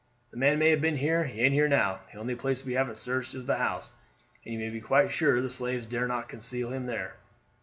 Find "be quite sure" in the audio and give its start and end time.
4.69-5.39